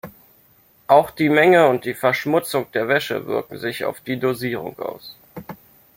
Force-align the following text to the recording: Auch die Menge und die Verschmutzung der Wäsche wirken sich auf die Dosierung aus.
Auch 0.87 1.11
die 1.11 1.29
Menge 1.29 1.67
und 1.69 1.85
die 1.85 1.93
Verschmutzung 1.93 2.65
der 2.73 2.87
Wäsche 2.87 3.27
wirken 3.27 3.59
sich 3.59 3.85
auf 3.85 3.99
die 3.99 4.17
Dosierung 4.19 4.79
aus. 4.79 5.15